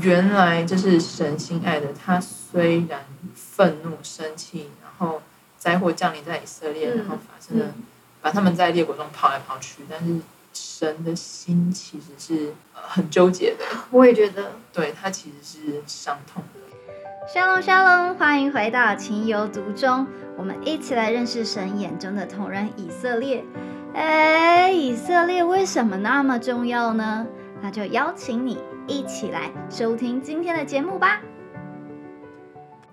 [0.00, 1.88] 原来这是神心爱的。
[1.92, 3.00] 他虽然
[3.34, 5.22] 愤怒、生气，然后
[5.56, 7.66] 灾祸降临在以色列，然后发生了，
[8.20, 10.20] 把他们在列国中跑来跑去，但是
[10.52, 13.64] 神的心其实是很纠结的。
[13.90, 16.60] 我也觉得，对他其实是伤痛的。
[17.32, 20.06] 沙龙沙龙，欢迎回到情有独钟，
[20.36, 23.44] 我们一起来认识神眼中的同人以色列。
[23.94, 27.26] 哎，以色列为什么那么重要呢？
[27.62, 28.58] 那就邀请你
[28.88, 31.20] 一起来收听今天的节目吧。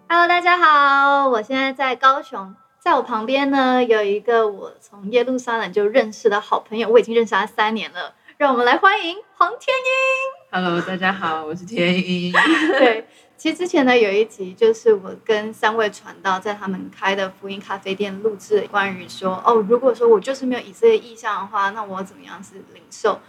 [0.10, 8.16] Hello，大家好，我现在在高雄，在我旁边呢有一个我从耶路撒冷就认识的好朋友，我已经认识他三年了。
[8.38, 10.52] 让我们来欢迎黄天英。
[10.52, 12.34] Hello，大家好，我是天英。
[12.80, 13.08] 对，
[13.38, 23.20] 其实之前呢有一集就是我跟三位传道在他们开的福音咖啡店录制，关于说哦，如果说我就是没有以色列意向的话，那我怎么样是领受？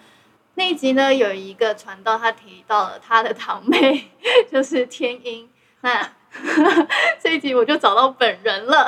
[0.57, 4.11] 那一集呢，有一个传道，他提到了他的堂妹
[4.51, 5.51] 就是天音。
[5.81, 6.13] 那
[7.21, 8.87] 这一集我就找到本人了。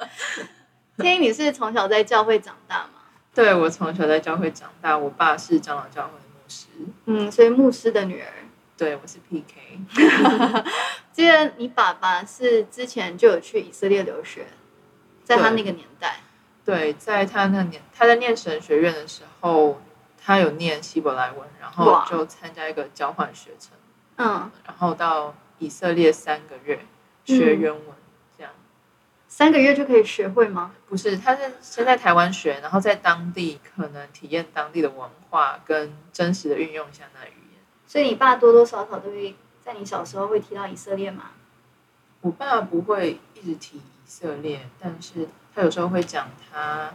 [0.98, 3.00] 天音，你是从小在教会长大吗？
[3.34, 6.66] 对，我从小在教会长大，我爸是长老教会的牧师。
[7.06, 8.28] 嗯，所以牧师的女儿。
[8.76, 10.64] 对，我是 PK。
[11.12, 14.46] 记得你爸爸是之前就有去以色列留学，
[15.24, 16.16] 在他那个年代。
[16.64, 19.80] 对，在他那年，他在念神学院的时候。
[20.28, 23.72] 他有念希伯来文，然后就参加一个交换学程，
[24.16, 26.84] 嗯，然后到以色列三个月
[27.24, 27.82] 学原文，
[28.36, 28.52] 这样
[29.26, 30.72] 三个月就可以学会吗？
[30.86, 37.60] 不是，他是先在台湾学，然后在当地可能体验当地的文化跟真实的运用一下那语言。
[37.86, 39.34] 所以你爸多多少少都会
[39.64, 41.30] 在你小时候会提到以色列吗？
[42.20, 46.92] 我爸不会一直提以色列，但是他有时候会讲他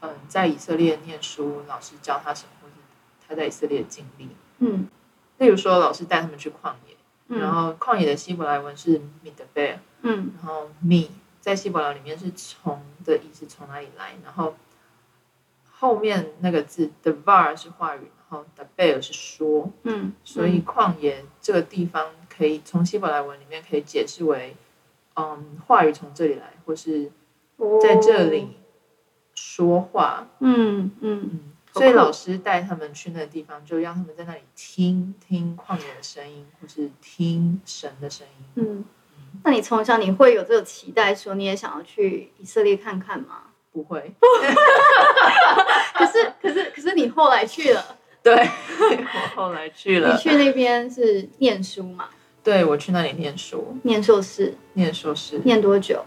[0.00, 2.50] 嗯在以色列念书，老师教他什么。
[3.30, 4.26] 他在以色列的经历，
[4.60, 4.88] 嗯，
[5.36, 6.96] 例如说老师带他们去旷野，
[7.38, 14.54] 然后旷野的希伯来文是 m i d b e r 嗯，然后 me 在希伯来里面是从的意思从哪里来，然后
[15.70, 24.56] 后面那个字 the var 是话语，然后 the bear 是说，嗯，所以旷野这个地方可以从希伯来文里面可以解释为，
[25.16, 27.12] 嗯，话语从这里来，或是
[27.82, 28.56] 在这里
[29.38, 31.40] 说话，嗯嗯嗯。
[31.72, 38.44] 所以老师带他们去那个地方，就让他们在那里听听旷野的声音，或是听神的声音。
[38.56, 38.84] 嗯，
[39.44, 43.42] 那你从小你会有这个期待，说你也想要去以色列看看吗？
[43.70, 44.12] 不会。
[45.94, 47.96] 可是，可是，可是你后来去了。
[48.22, 50.12] 对，我后来去了。
[50.12, 52.08] 你去那边是念书嘛？
[52.42, 56.04] 对，我去那里念书，念硕士，念硕士，念多久？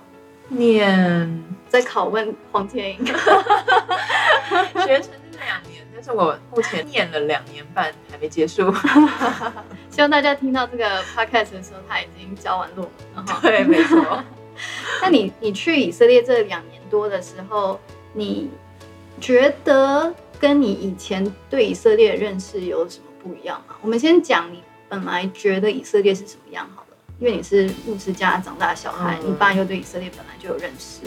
[0.51, 3.05] 念在拷问黄天英。
[3.05, 5.09] 学成。
[5.43, 8.71] 两年，但是我目前念了两年半还没结束。
[9.89, 13.39] 希望大家听到这个 podcast 的时候，他已经交完论文了哈。
[13.41, 14.23] 对，没错。
[15.01, 17.79] 那你你去以色列这两年多的时候，
[18.13, 18.51] 你
[19.19, 23.75] 觉得跟你以前对以色列的认识有什么不一样吗？
[23.81, 26.90] 我们先讲你本来觉得以色列是什么样好了，
[27.21, 31.01] 因为你是牧师家长大的小孩，你爸又对以色列本来就有认识。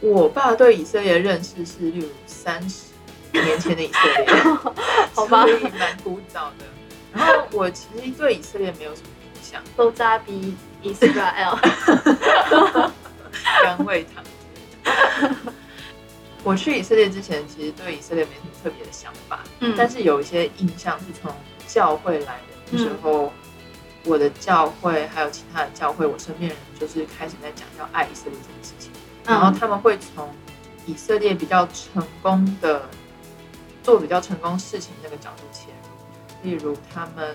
[0.00, 2.86] 我爸对以色列的认识是，例如三十。
[3.32, 4.26] 年前的以色列，
[5.14, 6.64] 好吧，所以蛮古早的。
[7.12, 11.56] 然后我其实对以色列没有什么印象，都扎比以色列 L，
[13.62, 14.24] 甘味糖。
[16.42, 21.32] 我去以色列之前，其实对以色列没什么特别的想法，嗯，但是有一些印象是从
[21.68, 22.72] 教会来的。
[22.72, 23.32] 那时候，
[24.04, 28.92] 我的教会还有其他的教会，我身边人就是开始在讲要爱以色列这件事情，
[29.24, 30.28] 然后他们会从
[30.86, 32.88] 以色列比较成功的。
[33.82, 37.34] 做比较成功事情那个角度切入，例如他们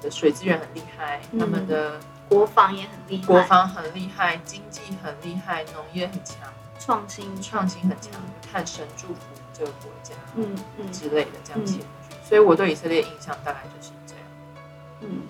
[0.00, 6.50] 的水资源很厉害，他们的国防也很厉害，国防很厉害，经济很厉害，农业很强，
[6.80, 7.30] 创新。
[7.42, 8.12] 创新很强，
[8.50, 9.20] 看神祝福
[9.52, 10.90] 这个国家，嗯嗯。
[10.90, 14.24] 之类的这样切入去，所以我对以色列印象大概就是这样。
[15.02, 15.20] 嗯，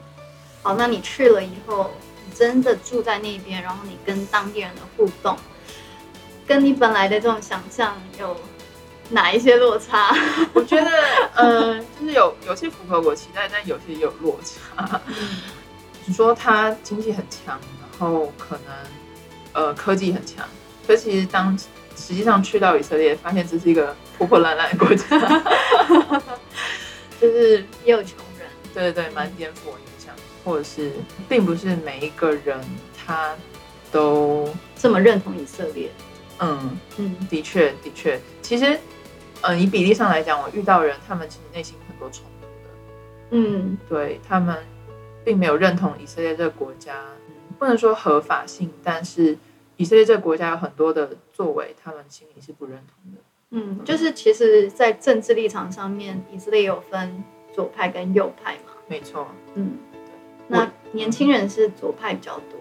[0.65, 1.93] 好，那你去了以后，
[2.27, 5.37] 你真的住在那边，然后你跟当地人的互动，
[6.45, 8.37] 跟你本来的这种想象有。
[9.11, 10.17] 哪一些落差？
[10.55, 10.91] 我觉得，
[11.35, 14.99] 呃，就是有有些符合我期待，但有些也有落差。
[16.07, 18.75] 你说他经济很强，然后可能
[19.53, 20.49] 呃科技很强，
[20.87, 21.57] 可其实当
[21.95, 25.07] 实际上去到以色列，发现这是一个破破烂烂的国家，
[27.21, 29.75] 就是也有穷人，对对对，蛮颠覆
[30.45, 30.93] 或者是
[31.29, 32.61] 并不是每一个人
[32.97, 33.35] 他
[33.91, 35.91] 都这么认同以色列。
[36.39, 38.79] 嗯嗯，的确的确，其实。
[39.47, 42.73] 嗯，以比例上来讲，我遇到人，他们其实内心很多冲突的。
[43.33, 44.57] 嗯，对他们
[45.23, 47.05] 并没有认同以色列这个国家，
[47.59, 49.37] 不能说合法性，但是
[49.77, 53.19] 以色列这个国家有很多的作为，他们心里是不认同的。
[53.51, 58.73] 嗯，就是其实，在政治立场上面，以色列有分左派跟右派嘛。
[58.89, 59.29] 没错。
[59.57, 59.77] 嗯，
[60.49, 62.59] 那年轻人是左派比较多。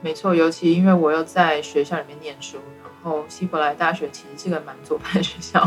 [0.00, 5.64] 没错，尤其因为我又在学校里面念书，然后希伯来大学其实是个蛮左派的学校，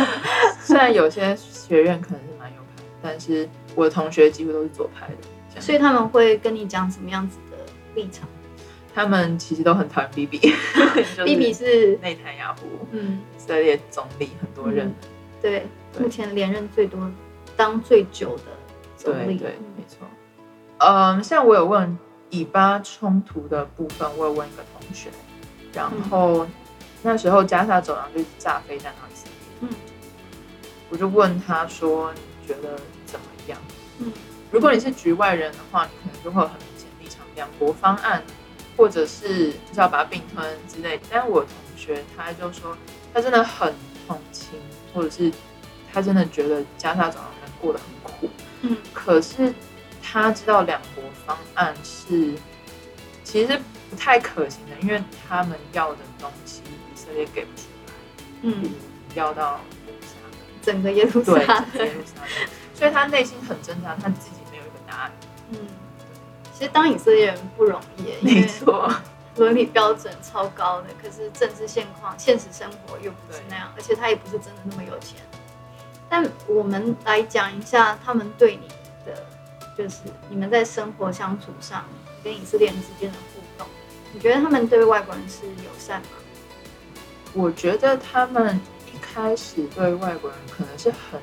[0.60, 5.60] 虽然有些学院可能是蛮右派，但是我的同学几乎都是左派的。
[5.60, 7.56] 所以他们会跟你讲什么样子的
[7.94, 8.28] 立场？
[8.94, 14.94] 他们其实都很讨厌 B B，B B 是内塔雅胡，嗯，以色列总理很多人，
[15.42, 15.66] 对，
[15.98, 17.10] 目前连任最多、
[17.56, 18.44] 当最久的
[18.96, 20.06] 总理，对，没错。
[20.78, 21.98] 嗯，像我有问
[22.30, 25.10] 以巴冲突的部分，我有问一个同学，
[25.72, 26.46] 然后
[27.02, 29.68] 那时候加沙走廊就炸飞弹到以色列，嗯，
[30.90, 32.76] 我就问他说：“你觉得
[33.06, 33.58] 怎么样？”
[34.00, 34.12] 嗯，
[34.50, 38.22] 如果你是局外人的话，你可能就会很明显立场，两国方案。
[38.76, 42.76] 或者是就是要把它并吞之类，但是我同学他就说
[43.12, 43.72] 他真的很
[44.04, 44.58] 同情，
[44.92, 45.30] 或者是
[45.92, 48.28] 他真的觉得加沙走廊人过得很苦，
[48.62, 49.54] 嗯，可是
[50.22, 52.34] 他知道两国方案是
[53.24, 56.62] 其实不太可行的，因为他们要的东西
[56.94, 57.92] 以色列给不出来，
[58.42, 58.72] 嗯，
[59.16, 59.58] 要到
[60.62, 65.12] 整个耶路撒冷，耶路撒冷，所以他内心很挣扎，他自己没有一个答案，
[65.50, 65.58] 嗯。
[66.56, 68.88] 其实当以色列人不容易，没错，
[69.34, 75.18] 伦理标准超高的，可是政治现况、现实生活又不是那样，而且他也不是真的那么有钱。
[76.08, 78.68] 但我们来讲一下他们对你
[79.04, 79.26] 的，
[79.76, 81.84] 就是你们在生活相处上
[82.22, 83.66] 跟以色列人之间的互动，
[84.12, 86.08] 你觉得他们对外国人是友善吗？
[87.32, 88.60] 我觉得他们
[88.94, 91.20] 一开始对外国人可能是很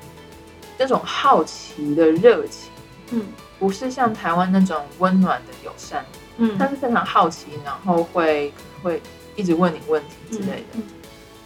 [0.77, 2.69] 那种好奇的热情，
[3.12, 3.25] 嗯。
[3.62, 6.03] 不是像台湾那种温暖的友善，
[6.38, 9.01] 嗯，他是非常好奇，然后会可能会
[9.36, 10.80] 一直问你问题之类的。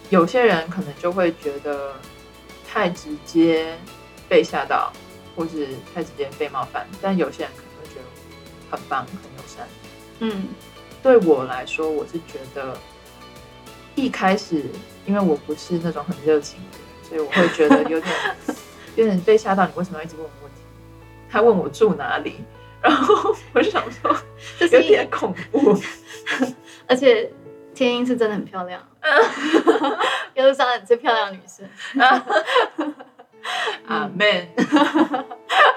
[0.08, 1.92] 有些人可能就会觉得
[2.66, 3.76] 太直接
[4.30, 4.90] 被吓到，
[5.36, 8.06] 或是太直接被冒犯，但有些人可能会觉得
[8.70, 9.68] 很棒、很友善。
[10.20, 10.48] 嗯，
[11.02, 12.76] 对我来说，我是觉得
[13.94, 14.64] 一开始，
[15.04, 18.14] 因为我不是那种很热情的人，所以我会觉得有点
[18.96, 19.66] 有点被吓到。
[19.66, 20.60] 你为什么要一直问我问题？
[21.30, 22.40] 他问我住哪里，
[22.80, 24.16] 然后 我就想说，
[24.60, 25.78] 有点恐怖。
[26.88, 27.30] 而且
[27.74, 28.80] 天音是真的很漂亮，
[30.34, 31.68] 耶路撒冷最漂亮女生。
[33.86, 34.48] 阿 门。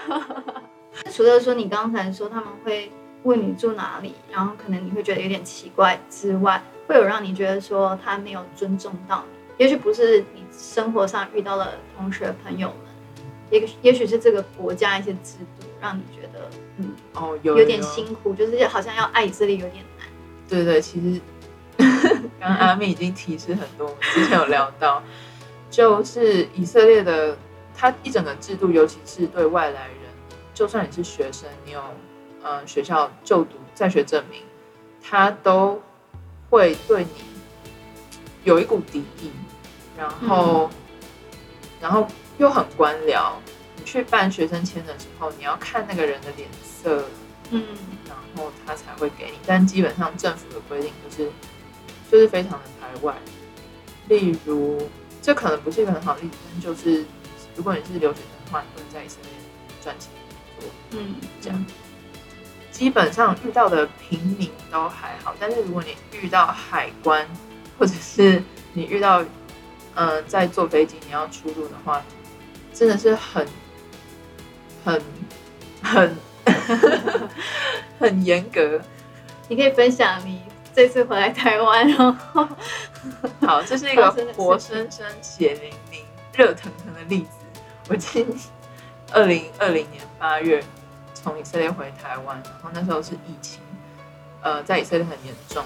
[1.11, 2.91] 除了说你刚才说他们会
[3.23, 9.63] 问你住哪里，然后可能你会觉得有点奇怪之外，会有让你觉得说他没有尊重到你。
[9.63, 12.77] 也许不是你生活上遇到了同学朋友们。
[13.51, 20.07] 也也许是这个国家一些制度让你觉得，嗯，哦，有有点辛苦，就是好像要爱以色列有点难。
[20.47, 21.19] 对对，其实
[22.39, 25.01] 刚刚阿米已经提示很多，之前有聊到，
[25.71, 27.35] 就是以色列的
[27.79, 29.97] 他一整个制度，尤其是对外来人，
[30.53, 31.81] 就算你是学生，你有
[32.43, 34.41] 嗯学校就读在学证明，
[35.01, 35.81] 他都
[36.49, 37.23] 会对你
[38.43, 39.31] 有一股敌意，
[39.97, 40.69] 然后，
[41.79, 42.07] 然后。
[42.39, 43.33] 又很官僚，
[43.75, 47.03] 你去办学生签的时候，你要看那个人的脸色，
[47.49, 47.61] 嗯，
[48.07, 49.37] 然后他才会给你。
[49.45, 51.29] 但基本上政府的规定就是，
[52.09, 53.13] 就是非常的排外。
[54.07, 54.89] 例如，
[55.21, 57.03] 这可能不是一个很好的例子，但就是
[57.59, 59.31] 如果你是留学生的话，你不能在以色列
[59.83, 60.09] 赚钱
[60.57, 61.65] 做，嗯，这样。
[62.71, 67.27] 基本上遇到的平民都还好，但是如果你遇到海关，
[67.77, 69.21] 或者是你遇到，
[69.93, 72.01] 呃，在坐飞机你要出入的话。
[72.73, 73.45] 真的是很、
[74.85, 75.01] 很、
[75.83, 76.15] 很、
[77.99, 78.79] 很严格。
[79.49, 80.41] 你可以分享你
[80.73, 82.47] 这次回来台湾，然后
[83.41, 87.38] 好，这是一个活生生、血淋淋、热腾腾的例子。
[87.89, 88.25] 我今
[89.11, 90.63] 二零二零年八月
[91.15, 93.59] 从以色列回台湾，然后那时候是疫情，
[94.41, 95.63] 呃，在以色列很严重，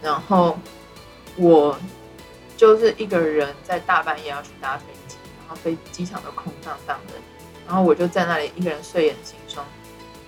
[0.00, 0.58] 然后
[1.36, 1.78] 我
[2.56, 5.16] 就是一个人在大半夜要去搭飞机。
[5.40, 7.14] 然后飞机场都空荡荡的，
[7.66, 9.58] 然后我就在那里一个人睡眼惺忪。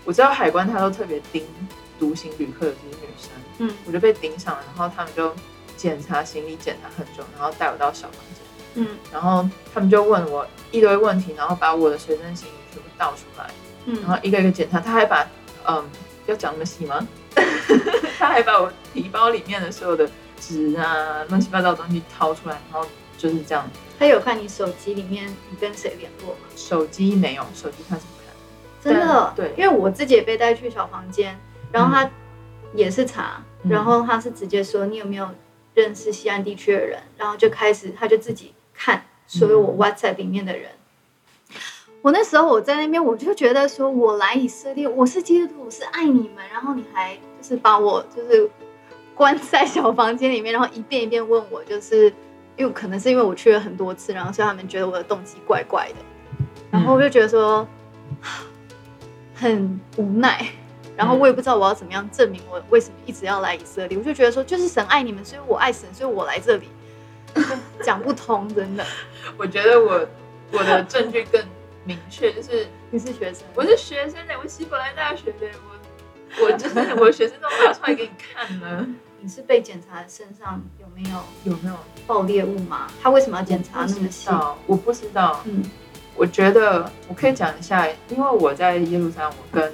[0.05, 1.47] 我知道海关他都特别盯
[1.97, 4.65] 独行旅客，尤其是女生，嗯，我就被盯上了。
[4.67, 5.33] 然后他们就
[5.77, 13.51] 检查行李，检查很久，然后带我到小房间，嗯，然后他们就问我一堆问题，然后把我的随身行李全部倒出来，
[13.87, 15.27] 嗯，然后一个一个检查，他还把
[15.67, 15.85] 嗯，
[16.27, 17.07] 要讲那么细吗？
[18.19, 20.09] 他还把我皮包里面的所有的
[20.41, 22.89] 纸啊，乱七八糟的东西掏出来，然后
[23.19, 23.69] 就是这样。
[23.99, 26.41] 他有看你手机里面你跟谁联络吗？
[26.57, 28.35] 手机没有，手机他是不看。
[28.83, 31.39] 真的，对，因为我自己也被带去小房间，
[31.71, 32.11] 然后他
[32.75, 35.29] 也是查，然后他是直接说你有没有
[35.75, 38.53] 认识西安地区的人，然后就开始他就自己
[38.85, 40.73] 看所有我 WhatsApp 里面的人。
[42.01, 48.51] 我那时候我在那边，我就觉得说，我来以色列，我是基督徒，我是爱你们，然后你还就是把我就是
[49.15, 52.13] 关在小房间里面，然后一遍一遍问我，就是
[52.57, 57.65] 因为可能是因为我去了很多次，然后所以他们觉得我的动机怪怪的，然后我就觉得说
[59.33, 60.45] 很无奈，
[60.97, 66.67] 然后我也不知道我要怎么样证明我为什么一直要来以色列，我就觉得说就是神爱你们，所以我爱神，所以我来这里，
[67.83, 68.85] 讲不通，真的。
[69.37, 70.07] 我觉得我
[70.53, 71.43] 我的证据更。
[71.85, 75.49] 明确就是你是学生，我是学生的，我希伯来大学的，
[76.39, 78.87] 我我就是我的学生都拿出来给你看了。
[79.19, 81.75] 你是被检查身上有没有有没有
[82.07, 82.87] 爆裂物吗？
[83.03, 84.31] 他为什么要检查那么细？
[84.69, 85.41] 我不知道。
[85.45, 85.61] 嗯，
[86.15, 89.73] 我觉得我可以讲一下，因为我在耶路撒冷，我跟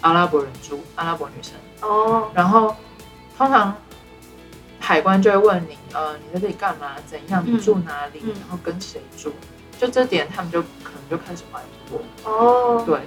[0.00, 1.52] 阿拉伯人住，阿拉伯女生。
[1.82, 2.30] 哦。
[2.32, 2.74] 然后
[3.36, 3.76] 通常
[4.82, 6.96] 海关就会问你，呃，你在这里干嘛？
[7.06, 7.42] 怎样？
[7.46, 8.20] 你住哪里？
[8.40, 9.32] 然后跟谁住？
[9.78, 12.82] 就这点，他们就可能就开始怀疑我哦。
[12.84, 13.00] 对，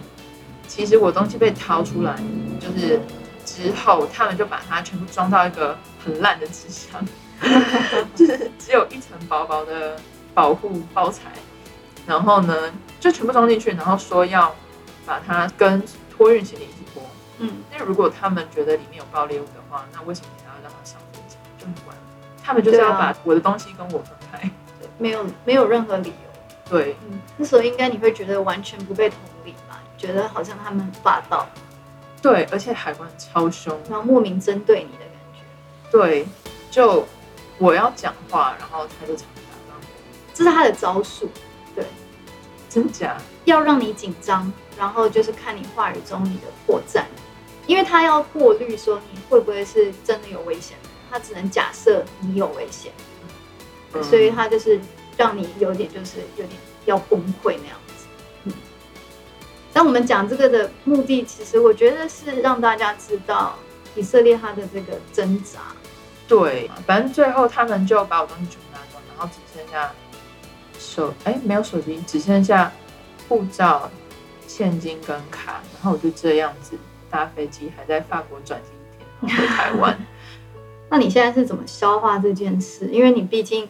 [0.68, 2.16] 其实我东西被掏出来，
[2.60, 3.00] 就是
[3.46, 7.06] 之后他们就把它全部装到一个很烂的纸箱，
[8.16, 9.98] 就是只有一层薄薄的
[10.34, 11.32] 保护包材，
[12.08, 14.54] 然后呢就全部装进去，然后说要
[15.06, 17.04] 把它跟托运行李一起拖。
[17.40, 21.00] 嗯，那如果他们觉得里面有爆裂物的话，那为什么还要让它上
[22.46, 24.50] 他们就是要把我的东西跟我分开，
[25.00, 26.16] 没有没有任何理由。
[26.70, 29.82] 对，嗯，那时候应该你会觉得完全不被同理吧？
[29.98, 31.48] 觉得好像他们霸道，
[32.22, 35.40] 对，而且海关超凶，然后莫名针对你的感觉。
[35.92, 36.28] 对，
[36.70, 37.06] 就
[37.58, 39.26] 我要讲话，然后他就常
[39.70, 39.80] 常
[40.34, 41.30] 这是他的招数。
[41.76, 41.86] 对，
[42.70, 43.18] 真假？
[43.46, 47.04] 要让你紧张，然后就是看你话语中你的破绽，
[47.68, 50.76] 因为他要过滤说你会不会是真的有危险，
[51.16, 52.92] 他只能假设你有危险，
[54.04, 54.78] 所以他就是。
[55.18, 58.06] 让你有点就是有点要崩溃那样子。
[58.44, 58.54] 嗯，
[59.72, 63.58] 当我们讲这个的目的，其实我觉得是让大家知道
[63.96, 65.62] 以色列他的这个挣扎。
[66.28, 69.90] 对，反正最后他们就把我东西全部拿走，然后只剩下
[70.78, 72.70] 手，哎，没有手机，只剩下
[73.30, 73.90] 护照、
[74.48, 76.78] 现金跟卡，然后我就这样子
[77.10, 79.98] 搭飞机，还在法国转机一天回台湾。
[80.96, 82.88] 那你现在是怎么消化这件事？
[82.88, 83.68] 因为你毕竟。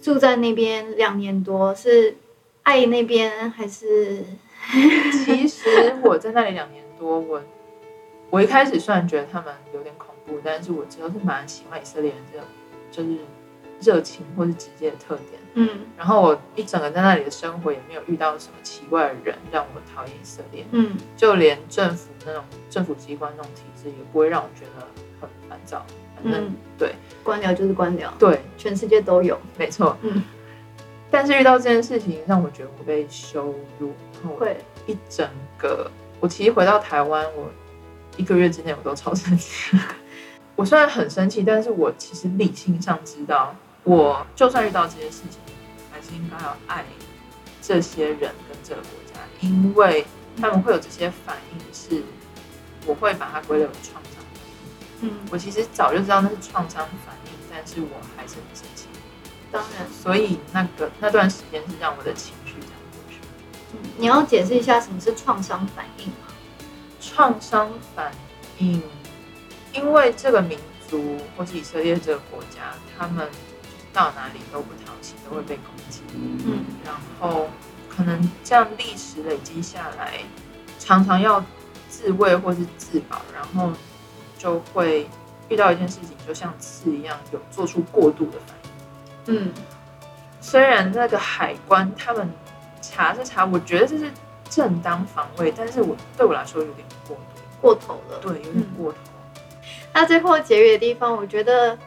[0.00, 2.14] 住在那边两年多，是
[2.62, 4.22] 爱那边还是？
[5.24, 5.64] 其实
[6.04, 7.40] 我在那里两年多，我
[8.28, 12.46] 我一开始虽然觉得他们有点恐怖，但是我之后是蛮喜欢以色列人这种，
[12.90, 13.18] 就是
[13.80, 15.40] 热情或是直接的特点。
[15.54, 20.66] 嗯，然后我一整个在那里的生活也没有遇到什么奇怪的人让我讨厌以色列。
[20.72, 24.86] 嗯，就连政府那种政府机关那种体制也不会让我觉得
[25.24, 25.84] 很烦躁。
[26.22, 29.94] 嗯，对，官僚就是官僚，对，全世界都有，没错。
[30.00, 30.22] 嗯，
[31.10, 33.92] 但是遇到这件事情，让我觉得我被羞辱，
[34.38, 35.28] 会一整
[35.58, 35.90] 个。
[36.20, 37.50] 我其实回到台湾，我
[38.16, 39.76] 一个月之内我都超生气。
[40.56, 45.40] 我虽然很生气，但是我其实理性上知道，我就算遇到这些事情，
[45.92, 46.86] 还是应该要爱
[47.60, 50.06] 这些人跟这个国家，因为
[50.40, 52.02] 他们会有这些反应，是
[52.86, 54.02] 我会把它归类为创。
[55.06, 58.86] 嗯，我其实早就知道那是创伤反应，但是我还是很生气。
[59.52, 63.18] 当然，所以那个那段时间是让我的情绪这样过去。
[63.74, 66.28] 嗯，你要解释一下什么是创伤反应吗？
[67.02, 68.10] 创伤反
[68.58, 68.82] 应，
[69.74, 70.58] 因为这个民
[70.88, 73.28] 族或是以色列这个国家，他们
[73.92, 76.00] 到哪里都不讨喜，都会被攻击。
[76.14, 77.50] 嗯，然后
[77.94, 80.20] 可能这样历史累积下来，
[80.78, 81.44] 常常要
[81.90, 83.70] 自卫或是自保，然后。
[84.44, 85.08] 就会
[85.48, 88.70] 遇到一件事情，就像刺一样，有做出过度的反应。
[89.34, 89.52] 嗯，
[90.38, 92.30] 虽然那个海关他们
[92.82, 94.10] 查是查，我觉得这是
[94.50, 97.22] 正当防卫，但是我对我来说有点过度，
[97.62, 98.18] 过头了。
[98.20, 98.98] 对，有点过头。
[99.94, 101.78] 那最后结语的地方，我觉得，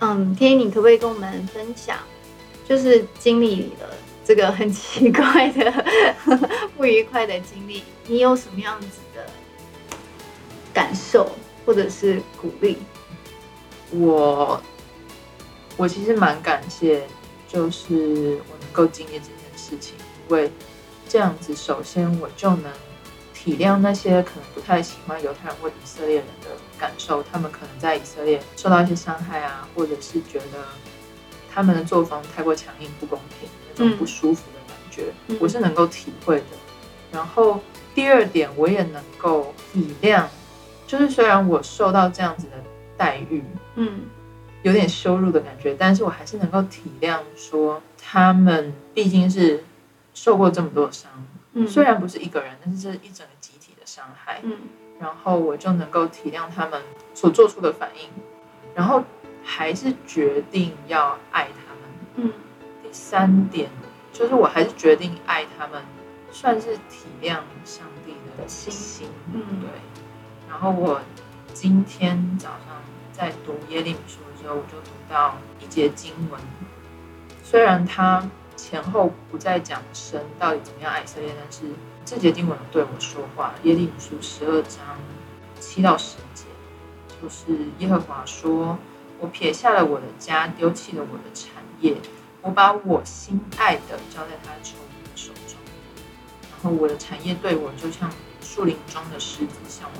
[0.00, 1.96] 嗯，天你可不可以跟我们分享，
[2.68, 3.88] 就是经历了
[4.22, 5.72] 这个很奇怪的、
[6.76, 9.24] 不愉快的经历，你有什么样子的
[10.74, 11.30] 感受？
[11.64, 12.78] 或者是鼓励
[13.90, 14.60] 我，
[15.76, 17.02] 我其实蛮感谢，
[17.48, 19.94] 就是我能够经历这件事情，
[20.28, 20.50] 因为
[21.08, 22.72] 这样子，首先我就能
[23.34, 30.64] 体谅那些可能不太喜欢犹太人或以色列人的感受，他们可能在以色列受到一些伤害啊，或者是觉得
[31.52, 36.44] 他们的作风太过强硬、不公平，那种不舒服的感觉，我是能够体会的。
[37.12, 37.60] 然后
[37.94, 40.24] 第二点，我也能够体谅，
[40.92, 42.52] 就是虽然我受到这样子的
[42.98, 43.42] 待遇，
[43.76, 44.02] 嗯，
[44.62, 49.64] 有点羞辱的感觉，但是我还是能够体谅，说他们毕竟是
[50.12, 51.10] 受过这么多伤，
[51.54, 54.58] 嗯，虽然不是一个人，但是这是一整个集体的伤害，嗯，
[55.00, 56.82] 然后我就能够体谅他们
[57.14, 58.10] 所做出的反应，
[58.74, 59.02] 然后
[59.42, 62.32] 还是决定要爱他们，嗯，
[62.82, 63.70] 第三点
[64.12, 65.80] 就是我还是决定爱他们。
[66.34, 70.01] 算是体谅上帝的心，嗯，对。
[70.52, 71.00] 然后我
[71.54, 72.76] 今天早上
[73.10, 76.38] 在读耶利米书的时候，我就读到一节经文，
[77.42, 78.22] 虽然他
[78.54, 81.64] 前后不再讲神到底怎么样爱以色列，但是
[82.04, 83.54] 这节经文对我说话。
[83.62, 84.80] 耶利米书十二章
[85.58, 86.44] 七到十节，
[87.20, 88.78] 就是耶和华说
[89.20, 91.96] ：“我撇下了我的家，丢弃了我的产业，
[92.42, 94.76] 我把我心爱的交在他手
[95.16, 95.56] 中。”
[96.52, 99.98] 然后我的产业对我就像树林中的狮子向我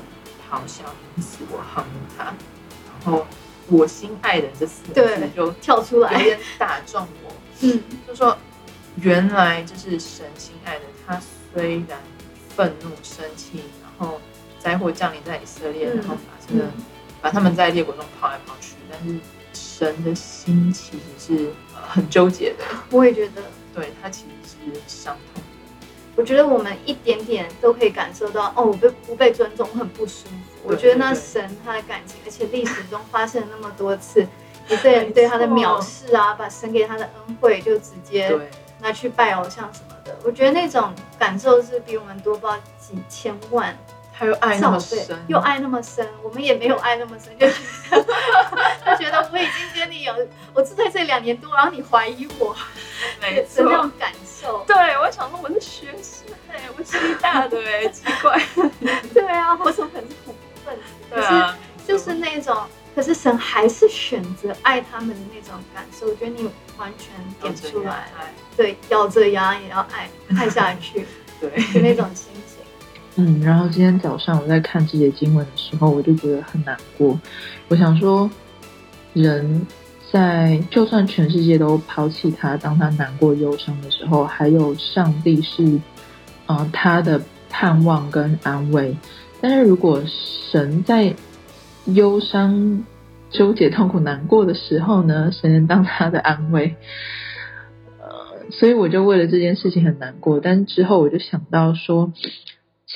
[0.53, 0.85] 咆哮，
[1.17, 1.83] 因此我恨
[2.17, 2.25] 他。
[2.25, 2.35] 然
[3.07, 3.27] 后
[3.69, 7.33] 我心爱的这四个字就跳出来，有点打中我。
[7.61, 8.37] 嗯，就说
[8.97, 11.19] 原来就是神心爱的他，
[11.55, 11.99] 虽然
[12.55, 14.21] 愤怒生气，然后
[14.59, 16.67] 灾祸降临在以色列，然后把这个
[17.23, 19.19] 把他们在列国中跑来跑去，但是
[19.55, 22.65] 神的心其实是很纠结的。
[22.91, 23.43] 我也觉得，
[23.75, 25.32] 对他其实是伤痛。
[26.23, 30.35] 我觉得我们一点点都可以感受到，哦，我被不被尊重，很不舒服。
[30.63, 34.25] 我觉得那神他的感情，而且历史中发生了那么多次，
[34.71, 38.39] 一个人对他的藐视啊，把神给他的恩惠就直接
[38.81, 40.17] 拿去拜偶像什么的。
[40.25, 43.77] 我觉得那种感受是比我们多不知道几千万。
[44.13, 47.55] 他又爱那么深，又爱那么深，我们也没有爱那么深，就觉
[47.91, 48.07] 得
[48.85, 50.15] 他觉得我已经跟你有，
[50.53, 52.55] 我住在这两年多，然后你怀疑我，
[53.21, 54.65] 没 错，那种感受。
[54.67, 58.41] 对，我想说我是学生哎，我是大的 哎，奇怪。
[59.15, 60.83] 对啊，我怎么可能是恐怖分子？
[61.11, 61.55] 可是
[61.87, 62.57] 就是那种，
[62.95, 68.09] 可是神还是选择爱他们的那种感受，我觉得你完全点出来，
[68.57, 71.07] 对，咬着牙也要爱，爱下去，
[71.41, 72.29] 对，就那种心。
[73.17, 77.21] 嗯，然后今天早上我在看这节经文的时候，我就觉得很难过。
[77.69, 78.31] 我想说，
[79.13, 79.67] 人
[80.11, 85.79] 在就算全世界都抛弃他，当他难过忧伤的时候，还有上帝是，
[86.47, 87.21] 呃，他的
[87.51, 88.97] 盼望跟安慰。
[89.43, 90.03] 但是如果
[90.51, 91.15] 神在
[91.85, 92.83] 忧伤、
[93.29, 96.77] 纠结、痛苦、难过的时候呢，谁能当他的安慰？
[98.01, 100.41] 呃，所以我就为了这件事情很难过。
[100.41, 102.11] 但之后我就想到说。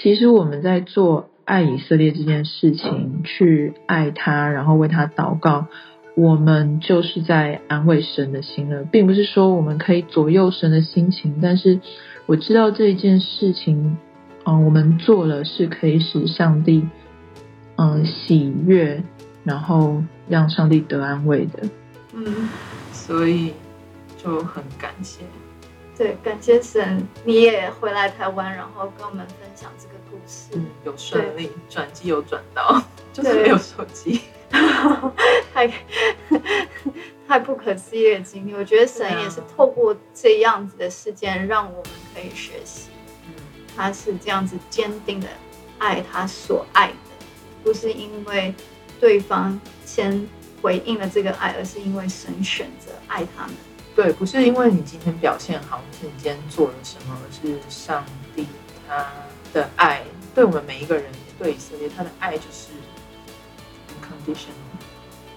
[0.03, 5.67] 其实我们在做爱以色列这件事情，去爱他，然后为他祷告，
[6.15, 11.39] 我们就是在安慰神的心了，并不是说我们可以左右神的心情。
[11.41, 11.81] 但是
[12.27, 13.97] 我知道这一件事情，
[14.45, 16.87] 嗯，我们做了是可以使上帝，
[17.77, 19.03] 嗯，喜悦，
[19.45, 21.69] 然后让上帝得安慰的。
[22.13, 22.49] 嗯，
[22.93, 23.53] 所以
[24.19, 25.23] 就很感谢。
[25.97, 30.49] 对，感谢神，你也回来台湾，然后跟我们分享这个故事。
[30.53, 32.83] 嗯，有顺利转机，有转到，
[33.15, 34.21] 就是没有手机，
[35.55, 35.73] 太
[37.27, 38.53] 太不可思议的经历。
[38.53, 42.91] 我觉得神也是透过这样子的事件，让我们可以学习。
[43.27, 43.35] 嗯，
[43.75, 45.27] 他是这样子坚定的
[45.79, 46.95] 爱他所爱的，
[47.65, 48.55] 不是因为
[49.01, 50.29] 对方先
[50.61, 53.57] 回应了这个爱，而是因为神选择爱他们。
[53.97, 58.05] 对，不是因为你今天表现好，是你今天做了什么，而是上
[58.35, 58.47] 帝
[58.87, 59.07] 他
[59.55, 60.03] 的爱，
[60.35, 61.07] 对我们每一个人，
[61.39, 62.69] 对以色列，他的爱就是
[63.89, 64.51] unconditional，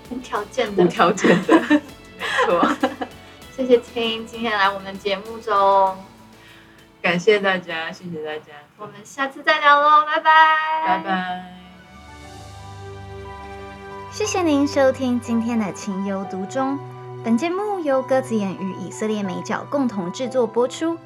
[0.09, 1.81] 无条件的，无条件的，没
[2.45, 2.69] 错。
[3.55, 5.97] 谢谢青今天来我们节目中，
[7.01, 10.31] 感谢大家，谢谢大家，我们下次再聊喽，拜拜，
[10.85, 11.55] 拜拜。
[14.11, 16.77] 谢谢您收听今天的情有独钟。
[17.21, 20.97] 本节目由鸽子眼与以色列美角共同制作播出，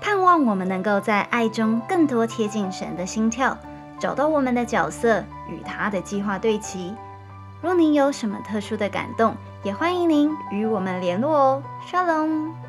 [0.00, 3.58] 盼望我们能够在爱中更多贴近神的心跳，
[3.98, 6.94] 找到我们的角色与他的计划对齐。
[7.60, 11.62] 若您有什么特殊的感动，也欢迎您与我们联络哦。
[11.90, 12.67] Shalom。